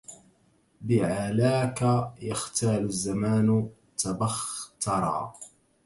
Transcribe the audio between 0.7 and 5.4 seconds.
بعلاك يختال الزمان تبخترا